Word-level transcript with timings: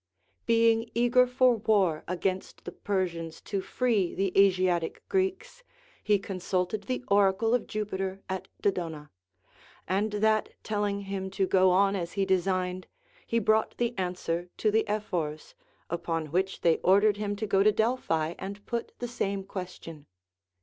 Being 0.47 0.89
eager 0.95 1.27
for 1.27 1.57
war 1.57 2.03
against 2.07 2.65
the 2.65 2.71
Persians 2.71 3.39
to 3.41 3.61
free 3.61 4.15
the 4.15 4.35
Asiatic 4.35 5.07
Greeks, 5.09 5.61
he 6.03 6.17
consulted 6.17 6.85
the 6.85 7.05
oracle 7.07 7.53
of 7.53 7.67
Jupiter 7.67 8.19
at 8.27 8.47
Do 8.63 8.71
dona; 8.71 9.11
and 9.87 10.13
that 10.13 10.55
telling 10.63 11.01
him 11.01 11.29
to 11.29 11.45
go 11.45 11.69
on 11.69 11.95
as 11.95 12.13
he 12.13 12.25
designed, 12.25 12.87
he 13.27 13.37
brought 13.37 13.77
tlie 13.77 13.93
answer 13.95 14.49
to 14.57 14.71
the 14.71 14.87
Ephors, 14.87 15.53
upon 15.87 16.31
which 16.31 16.61
they 16.61 16.77
ordered 16.77 17.17
him 17.17 17.35
to 17.35 17.45
go 17.45 17.61
to 17.61 17.71
Delphi 17.71 18.33
and 18.39 18.65
put 18.65 18.93
the 18.97 19.07
same 19.07 19.43
question. 19.43 20.07